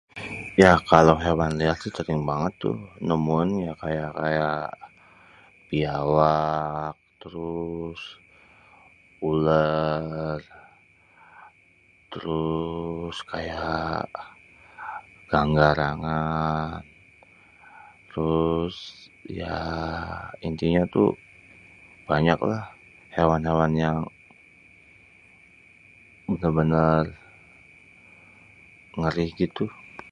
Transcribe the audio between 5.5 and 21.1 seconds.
biawak, terus ulêr, terus..kaya ganggarangan, terus yaaa intinya tuh